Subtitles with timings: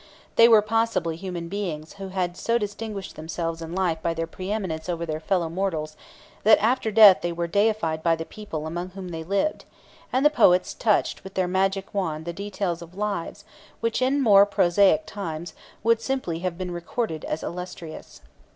[0.35, 4.89] They were possibly human beings who had so distinguished themselves in life by their preeminence
[4.89, 5.95] over their fellow mortals
[6.41, 9.65] that after death they were deified by the people among whom they lived,
[10.11, 13.45] and the poets touched with their magic wand the details of lives,
[13.79, 15.53] which, in more prosaic times,
[15.83, 18.21] would simply have been recorded as illustrious.